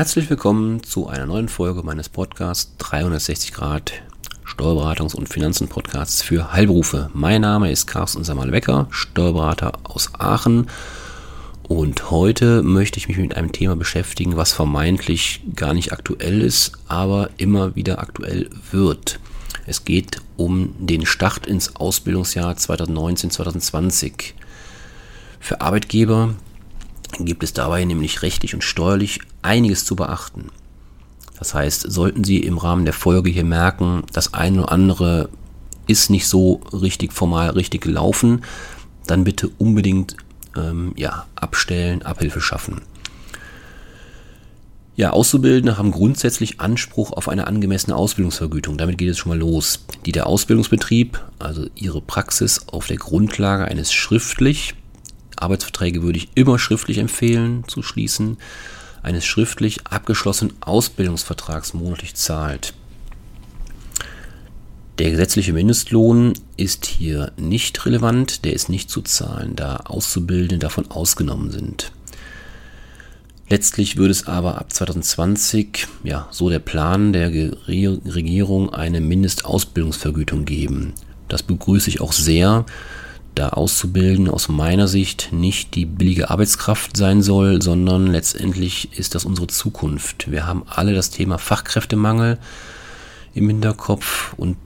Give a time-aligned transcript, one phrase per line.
[0.00, 3.92] Herzlich willkommen zu einer neuen Folge meines Podcasts 360 Grad
[4.46, 7.10] Steuerberatungs- und Finanzen-Podcasts für Heilberufe.
[7.12, 10.68] Mein Name ist Carsten Samal-Wecker, Steuerberater aus Aachen.
[11.64, 16.72] Und heute möchte ich mich mit einem Thema beschäftigen, was vermeintlich gar nicht aktuell ist,
[16.88, 19.20] aber immer wieder aktuell wird.
[19.66, 24.32] Es geht um den Start ins Ausbildungsjahr 2019-2020.
[25.40, 26.36] Für Arbeitgeber
[27.18, 30.46] gibt es dabei nämlich rechtlich und steuerlich einiges zu beachten.
[31.38, 35.30] Das heißt, sollten Sie im Rahmen der Folge hier merken, das eine oder andere
[35.86, 38.42] ist nicht so richtig formal richtig gelaufen,
[39.06, 40.16] dann bitte unbedingt
[40.56, 42.82] ähm, ja, abstellen, Abhilfe schaffen.
[44.96, 48.76] Ja, Auszubildende haben grundsätzlich Anspruch auf eine angemessene Ausbildungsvergütung.
[48.76, 49.86] Damit geht es schon mal los.
[50.04, 54.74] Die der Ausbildungsbetrieb, also ihre Praxis auf der Grundlage eines schriftlich,
[55.40, 58.38] Arbeitsverträge würde ich immer schriftlich empfehlen zu schließen,
[59.02, 62.74] eines schriftlich abgeschlossenen Ausbildungsvertrags monatlich zahlt.
[64.98, 70.90] Der gesetzliche Mindestlohn ist hier nicht relevant, der ist nicht zu zahlen, da Auszubildende davon
[70.90, 71.92] ausgenommen sind.
[73.48, 77.32] Letztlich würde es aber ab 2020, ja, so der Plan der
[77.66, 80.92] Regierung, eine Mindestausbildungsvergütung geben.
[81.28, 82.66] Das begrüße ich auch sehr,
[83.40, 89.24] da Auszubildende aus meiner Sicht nicht die billige Arbeitskraft sein soll, sondern letztendlich ist das
[89.24, 90.30] unsere Zukunft.
[90.30, 92.38] Wir haben alle das Thema Fachkräftemangel
[93.34, 94.58] im Hinterkopf und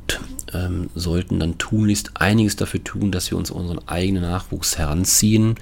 [0.53, 5.55] ähm, sollten dann tunlichst einiges dafür tun, dass wir uns unseren eigenen Nachwuchs heranziehen.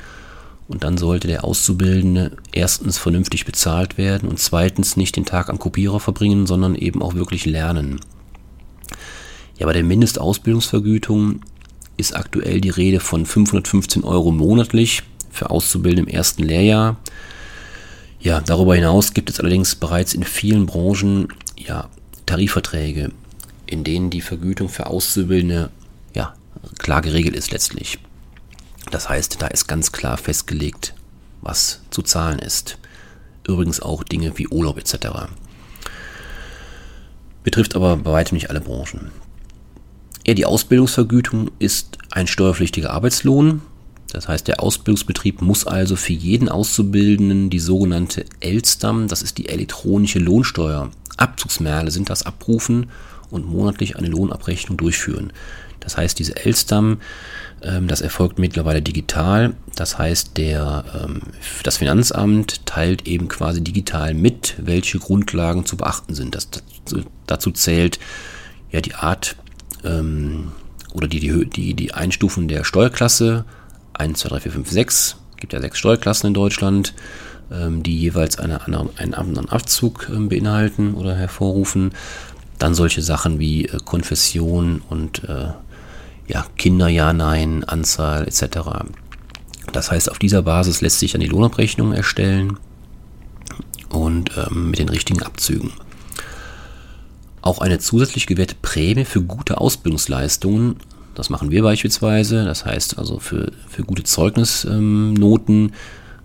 [0.69, 5.59] Und dann sollte der Auszubildende erstens vernünftig bezahlt werden und zweitens nicht den Tag am
[5.59, 8.01] Kopierer verbringen, sondern eben auch wirklich lernen.
[9.59, 11.43] Ja, bei der Mindestausbildungsvergütung
[12.03, 16.97] ist aktuell die Rede von 515 Euro monatlich für Auszubildende im ersten Lehrjahr.
[18.19, 21.89] Ja, darüber hinaus gibt es allerdings bereits in vielen Branchen ja,
[22.27, 23.13] Tarifverträge,
[23.67, 25.71] in denen die Vergütung für Auszubildende
[26.13, 26.35] ja,
[26.79, 28.01] klar geregelt ist letztlich.
[28.91, 30.95] Das heißt, da ist ganz klar festgelegt,
[31.41, 32.79] was zu zahlen ist.
[33.47, 35.29] Übrigens auch Dinge wie Urlaub etc.
[37.45, 39.13] Betrifft aber bei weitem nicht alle Branchen.
[40.27, 43.63] Ja, die Ausbildungsvergütung ist ein steuerpflichtiger Arbeitslohn.
[44.13, 49.49] Das heißt, der Ausbildungsbetrieb muss also für jeden Auszubildenden die sogenannte ELSTAM, das ist die
[49.49, 52.87] elektronische Lohnsteuer, Abzugsmerle sind das abrufen
[53.31, 55.33] und monatlich eine Lohnabrechnung durchführen.
[55.81, 57.01] Das heißt, diese Elstam,
[57.63, 59.55] ähm, das erfolgt mittlerweile digital.
[59.75, 61.23] Das heißt, der, ähm,
[61.65, 66.35] das Finanzamt teilt eben quasi digital mit, welche Grundlagen zu beachten sind.
[66.35, 67.99] Das, dazu, dazu zählt
[68.71, 69.37] ja die Art
[69.85, 70.53] ähm,
[70.93, 73.45] oder die, die, die, die Einstufen der Steuerklasse
[73.95, 75.17] 1, 2, 3, 4, 5, 6.
[75.31, 76.95] Es gibt ja sechs Steuerklassen in Deutschland,
[77.51, 81.93] ähm, die jeweils eine, eine, einen anderen Abzug ähm, beinhalten oder hervorrufen.
[82.59, 85.49] Dann solche Sachen wie äh, Konfession und äh,
[86.29, 88.85] ja, Kinder, ja, nein, Anzahl etc.
[89.73, 92.59] Das heißt, auf dieser Basis lässt sich dann die Lohnabrechnung erstellen
[93.89, 95.73] und ähm, mit den richtigen Abzügen.
[97.43, 100.77] Auch eine zusätzlich gewährte Prämie für gute Ausbildungsleistungen,
[101.15, 105.73] das machen wir beispielsweise, das heißt also für, für gute Zeugnisnoten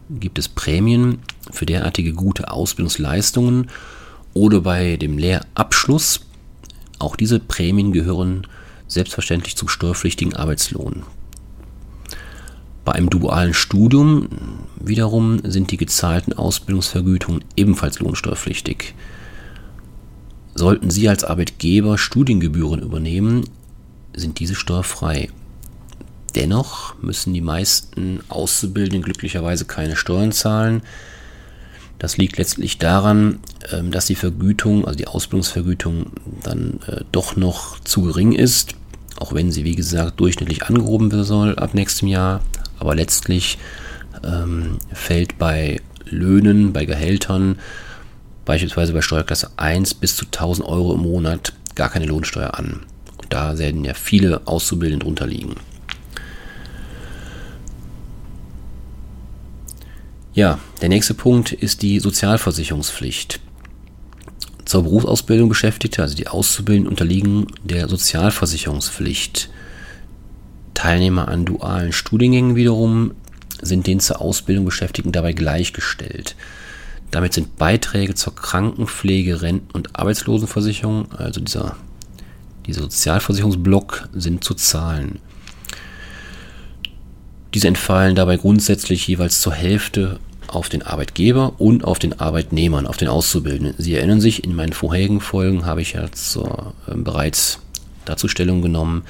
[0.10, 1.20] gibt es Prämien
[1.52, 3.70] für derartige gute Ausbildungsleistungen
[4.34, 6.22] oder bei dem Lehrabschluss
[7.00, 8.48] auch diese Prämien gehören
[8.88, 11.04] selbstverständlich zum steuerpflichtigen Arbeitslohn.
[12.86, 14.30] Bei einem dualen Studium
[14.80, 18.96] wiederum sind die gezahlten Ausbildungsvergütungen ebenfalls lohnsteuerpflichtig.
[20.58, 23.48] Sollten Sie als Arbeitgeber Studiengebühren übernehmen,
[24.16, 25.30] sind diese steuerfrei.
[26.34, 30.82] Dennoch müssen die meisten Auszubildenden glücklicherweise keine Steuern zahlen,
[32.00, 33.40] das liegt letztlich daran,
[33.72, 36.08] ähm, dass die Vergütung, also die Ausbildungsvergütung,
[36.42, 38.74] dann äh, doch noch zu gering ist,
[39.20, 42.42] auch wenn sie, wie gesagt, durchschnittlich angehoben werden soll ab nächstem Jahr.
[42.80, 43.60] Aber letztlich
[44.24, 47.58] ähm, fällt bei Löhnen, bei Gehältern,
[48.48, 52.86] beispielsweise bei Steuerklasse 1 bis zu 1000 Euro im Monat gar keine Lohnsteuer an.
[53.18, 55.56] Und da werden ja viele Auszubildende drunter liegen.
[60.34, 63.42] Ja, der nächste Punkt ist die Sozialversicherungspflicht.
[64.66, 69.50] Zur Berufsausbildung Beschäftigte, also die Auszubildenden, unterliegen der Sozialversicherungspflicht.
[70.74, 73.12] Teilnehmer an dualen Studiengängen wiederum
[73.62, 76.36] sind den zur Ausbildung Beschäftigten dabei gleichgestellt.
[77.12, 81.78] Damit sind Beiträge zur Krankenpflege, Renten- und Arbeitslosenversicherung, also dieser,
[82.66, 85.20] dieser Sozialversicherungsblock, sind zu zahlen.
[87.54, 92.98] Diese entfallen dabei grundsätzlich jeweils zur Hälfte auf den Arbeitgeber und auf den Arbeitnehmern, auf
[92.98, 93.76] den Auszubildenden.
[93.78, 97.60] Sie erinnern sich, in meinen vorherigen Folgen habe ich ja zur, äh, bereits
[98.06, 99.04] dazu Stellung genommen,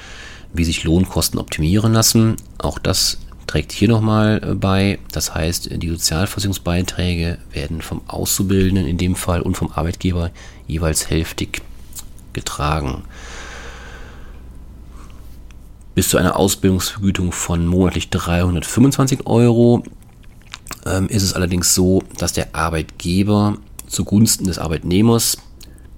[0.52, 2.36] wie sich Lohnkosten optimieren lassen.
[2.58, 3.18] Auch das
[3.48, 5.00] trägt hier nochmal äh, bei.
[5.10, 10.30] Das heißt, die Sozialversicherungsbeiträge werden vom Auszubildenden in dem Fall und vom Arbeitgeber
[10.68, 11.62] jeweils hälftig
[12.32, 13.02] getragen.
[15.96, 19.82] Bis zu einer Ausbildungsvergütung von monatlich 325 Euro
[20.86, 23.58] ähm, ist es allerdings so, dass der Arbeitgeber
[23.88, 25.38] zugunsten des Arbeitnehmers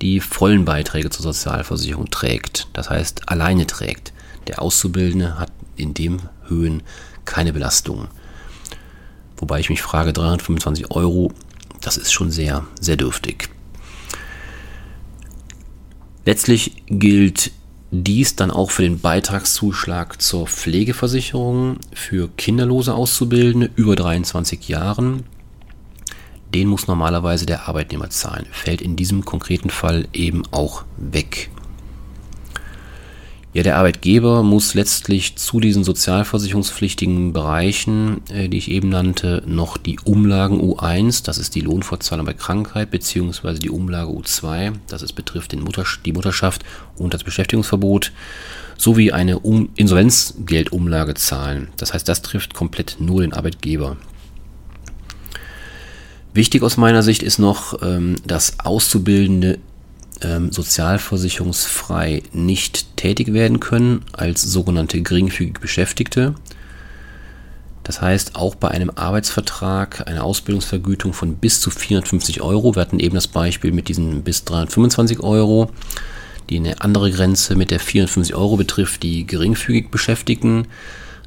[0.01, 2.69] die vollen Beiträge zur Sozialversicherung trägt.
[2.73, 4.15] Das heißt, alleine trägt.
[4.47, 6.83] Der Auszubildende hat in dem Höhen
[7.25, 8.09] keine Belastung.
[9.37, 11.33] Wobei ich mich frage, 325 Euro,
[11.81, 13.49] das ist schon sehr, sehr dürftig.
[16.27, 17.51] Letztlich gilt
[17.91, 25.25] dies dann auch für den Beitragszuschlag zur Pflegeversicherung für kinderlose Auszubildende über 23 Jahren.
[26.55, 28.47] Den muss normalerweise der Arbeitnehmer zahlen.
[28.53, 31.51] Fällt in diesem konkreten Fall eben auch weg.
[33.53, 39.77] Ja, der Arbeitgeber muss letztlich zu diesen sozialversicherungspflichtigen Bereichen, äh, die ich eben nannte, noch
[39.77, 45.15] die Umlagen U1, das ist die Lohnfortzahlung bei Krankheit, beziehungsweise die Umlage U2, das ist,
[45.15, 46.63] betrifft den Mutter, die Mutterschaft
[46.97, 48.13] und das Beschäftigungsverbot,
[48.77, 51.71] sowie eine um Insolvenzgeldumlage zahlen.
[51.77, 53.97] Das heißt, das trifft komplett nur den Arbeitgeber.
[56.35, 59.59] Wichtig aus meiner Sicht ist noch, ähm, dass Auszubildende
[60.23, 66.35] ähm, sozialversicherungsfrei nicht tätig werden können als sogenannte geringfügig Beschäftigte.
[67.83, 73.01] Das heißt, auch bei einem Arbeitsvertrag eine Ausbildungsvergütung von bis zu 450 Euro, wir hatten
[73.01, 75.71] eben das Beispiel mit diesen bis 325 Euro,
[76.51, 80.67] die eine andere Grenze mit der 450 Euro betrifft, die geringfügig Beschäftigten,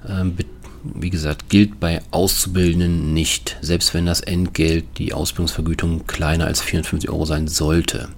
[0.08, 0.38] ähm,
[0.84, 7.10] wie gesagt, gilt bei Auszubildenden nicht, selbst wenn das Entgelt, die Ausbildungsvergütung kleiner als 450
[7.10, 8.10] Euro sein sollte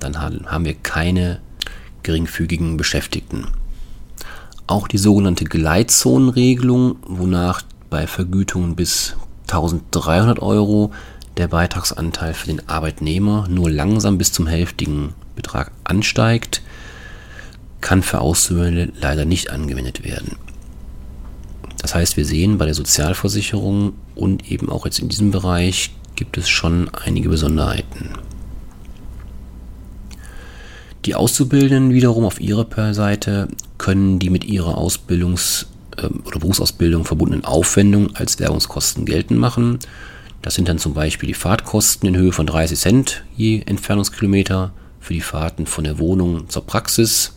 [0.00, 1.40] dann haben wir keine
[2.02, 3.46] geringfügigen Beschäftigten.
[4.66, 9.16] Auch die sogenannte Gleitzonenregelung, wonach bei Vergütungen bis
[9.48, 10.92] 1300 Euro
[11.36, 16.62] der Beitragsanteil für den Arbeitnehmer nur langsam bis zum hälftigen Betrag ansteigt,
[17.80, 20.36] kann für Auszubildende leider nicht angewendet werden.
[21.78, 26.36] Das heißt, wir sehen bei der Sozialversicherung und eben auch jetzt in diesem Bereich gibt
[26.36, 28.10] es schon einige Besonderheiten.
[31.06, 33.48] Die Auszubildenden wiederum auf ihrer Seite
[33.78, 35.66] können die mit ihrer Ausbildungs-
[35.98, 39.78] ähm, oder Berufsausbildung verbundenen Aufwendungen als Werbungskosten geltend machen.
[40.42, 45.14] Das sind dann zum Beispiel die Fahrtkosten in Höhe von 30 Cent je Entfernungskilometer für
[45.14, 47.32] die Fahrten von der Wohnung zur Praxis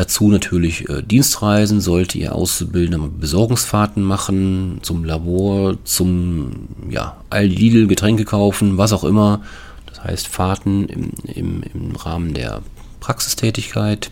[0.00, 8.24] Dazu natürlich äh, Dienstreisen, sollte ihr Auszubildender Besorgungsfahrten machen, zum Labor, zum ja, Lidl Getränke
[8.24, 9.42] kaufen, was auch immer.
[9.84, 12.62] Das heißt Fahrten im, im, im Rahmen der
[13.00, 14.10] Praxistätigkeit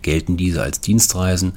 [0.00, 1.52] gelten diese als Dienstreisen.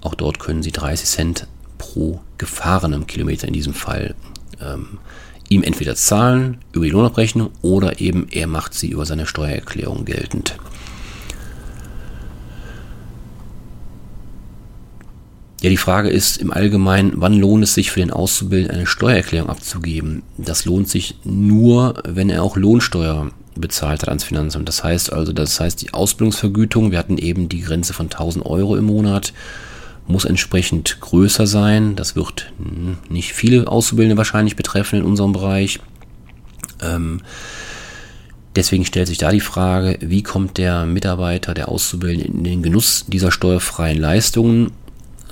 [0.00, 1.46] Auch dort können Sie 30 Cent
[1.78, 4.16] pro gefahrenem Kilometer in diesem Fall
[4.60, 4.98] ähm,
[5.48, 10.56] ihm entweder zahlen über die Lohnabrechnung oder eben er macht sie über seine Steuererklärung geltend.
[15.62, 19.48] Ja, die Frage ist im Allgemeinen, wann lohnt es sich für den Auszubildenden eine Steuererklärung
[19.48, 20.22] abzugeben?
[20.36, 24.68] Das lohnt sich nur, wenn er auch Lohnsteuer bezahlt hat ans Finanzamt.
[24.68, 28.76] Das heißt also, das heißt die Ausbildungsvergütung, wir hatten eben die Grenze von 1000 Euro
[28.76, 29.32] im Monat,
[30.06, 31.96] muss entsprechend größer sein.
[31.96, 32.52] Das wird
[33.08, 35.80] nicht viele Auszubildende wahrscheinlich betreffen in unserem Bereich.
[36.82, 37.22] Ähm,
[38.54, 43.06] deswegen stellt sich da die Frage, wie kommt der Mitarbeiter, der Auszubildende in den Genuss
[43.08, 44.72] dieser steuerfreien Leistungen?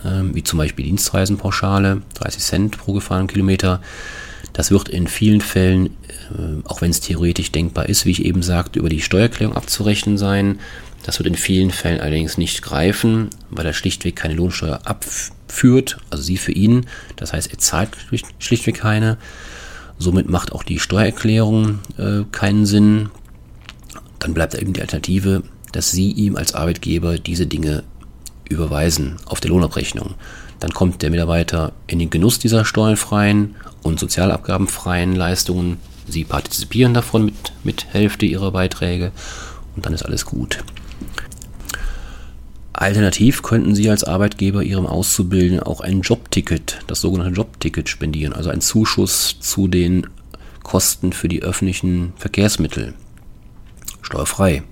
[0.05, 3.81] Ähm, wie zum Beispiel Dienstreisenpauschale, 30 Cent pro gefahrenen Kilometer.
[4.53, 8.43] Das wird in vielen Fällen, äh, auch wenn es theoretisch denkbar ist, wie ich eben
[8.43, 10.61] sagte, über die Steuererklärung abzurechnen sein.
[11.05, 16.23] Das wird in vielen Fällen allerdings nicht greifen, weil er schlichtweg keine Lohnsteuer abführt, also
[16.23, 16.87] sie für ihn.
[17.17, 17.91] Das heißt, er zahlt
[18.39, 19.19] schlichtweg keine.
[19.99, 23.11] Somit macht auch die Steuererklärung äh, keinen Sinn.
[24.19, 25.43] Dann bleibt eben die Alternative,
[25.73, 27.83] dass Sie ihm als Arbeitgeber diese Dinge
[28.49, 30.15] überweisen auf der Lohnabrechnung.
[30.61, 35.79] Dann kommt der Mitarbeiter in den Genuss dieser steuerfreien und sozialabgabenfreien Leistungen.
[36.09, 39.13] Sie partizipieren davon mit, mit Hälfte ihrer Beiträge
[39.77, 40.65] und dann ist alles gut.
[42.73, 48.51] Alternativ könnten Sie als Arbeitgeber Ihrem Auszubildenden auch ein Jobticket, das sogenannte Jobticket spendieren, also
[48.51, 50.09] ein Zuschuss zu den
[50.65, 52.95] Kosten für die öffentlichen Verkehrsmittel.
[54.03, 54.65] Steuerfrei.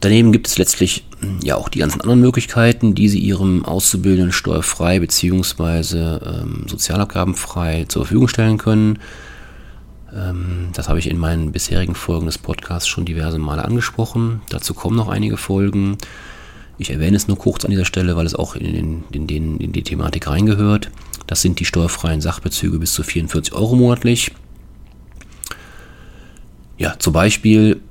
[0.00, 4.32] Daneben gibt es letztlich hm, ja auch die ganzen anderen Möglichkeiten, die Sie Ihrem Auszubildenden
[4.32, 5.98] steuerfrei bzw.
[5.98, 8.98] Ähm, sozialabgabenfrei zur Verfügung stellen können.
[10.14, 14.40] Ähm, das habe ich in meinen bisherigen Folgen des Podcasts schon diverse Male angesprochen.
[14.48, 15.98] Dazu kommen noch einige Folgen.
[16.78, 19.58] Ich erwähne es nur kurz an dieser Stelle, weil es auch in, den, in, den,
[19.58, 20.90] in die Thematik reingehört.
[21.26, 24.32] Das sind die steuerfreien Sachbezüge bis zu 44 Euro monatlich.
[26.78, 27.82] Ja, zum Beispiel,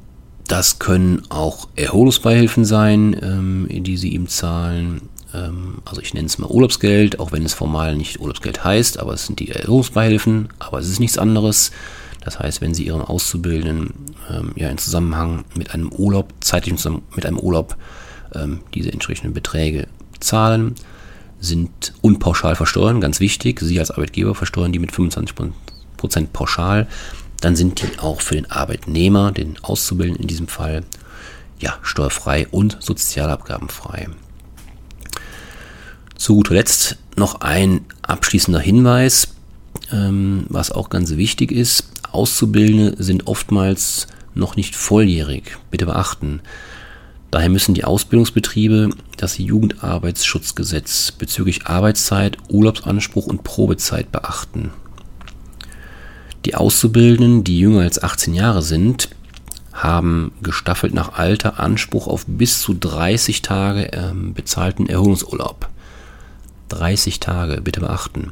[0.49, 5.03] das können auch Erholungsbeihilfen sein, ähm, die Sie ihm zahlen.
[5.33, 9.13] Ähm, also ich nenne es mal Urlaubsgeld, auch wenn es formal nicht Urlaubsgeld heißt, aber
[9.13, 11.71] es sind die Erholungsbeihilfen, aber es ist nichts anderes.
[12.21, 13.93] Das heißt, wenn Sie Ihren Auszubildenden
[14.29, 16.73] ähm, ja in Zusammenhang mit einem Urlaub, zeitlich
[17.15, 17.77] mit einem Urlaub
[18.33, 19.87] ähm, diese entsprechenden Beträge
[20.19, 20.73] zahlen,
[21.39, 23.59] sind unpauschal versteuern, ganz wichtig.
[23.61, 25.51] Sie als Arbeitgeber versteuern die mit 25%
[26.33, 26.87] pauschal.
[27.41, 30.83] Dann sind die auch für den Arbeitnehmer, den Auszubildenden in diesem Fall,
[31.59, 34.07] ja, steuerfrei und sozialabgabenfrei.
[36.15, 39.35] Zu guter Letzt noch ein abschließender Hinweis,
[39.91, 41.85] ähm, was auch ganz wichtig ist.
[42.11, 45.57] Auszubildende sind oftmals noch nicht volljährig.
[45.71, 46.41] Bitte beachten.
[47.31, 54.71] Daher müssen die Ausbildungsbetriebe das Jugendarbeitsschutzgesetz bezüglich Arbeitszeit, Urlaubsanspruch und Probezeit beachten.
[56.45, 59.09] Die Auszubildenden, die jünger als 18 Jahre sind,
[59.73, 65.69] haben gestaffelt nach Alter Anspruch auf bis zu 30 Tage äh, bezahlten Erholungsurlaub.
[66.69, 68.31] 30 Tage, bitte beachten.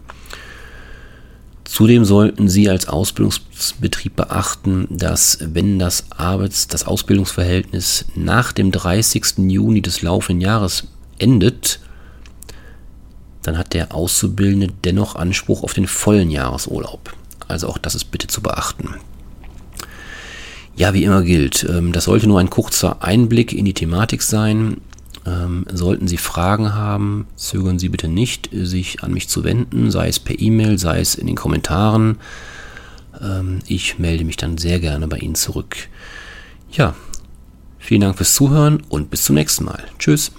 [1.64, 9.50] Zudem sollten Sie als Ausbildungsbetrieb beachten, dass wenn das Arbeits-, das Ausbildungsverhältnis nach dem 30.
[9.50, 10.88] Juni des laufenden Jahres
[11.20, 11.82] endet,
[13.44, 17.17] dann hat der Auszubildende dennoch Anspruch auf den vollen Jahresurlaub.
[17.48, 18.96] Also auch das ist bitte zu beachten.
[20.76, 24.78] Ja, wie immer gilt, ähm, das sollte nur ein kurzer Einblick in die Thematik sein.
[25.26, 30.08] Ähm, sollten Sie Fragen haben, zögern Sie bitte nicht, sich an mich zu wenden, sei
[30.08, 32.20] es per E-Mail, sei es in den Kommentaren.
[33.22, 35.76] Ähm, ich melde mich dann sehr gerne bei Ihnen zurück.
[36.72, 36.96] Ja,
[37.80, 39.84] vielen Dank fürs Zuhören und bis zum nächsten Mal.
[40.00, 40.32] Tschüss.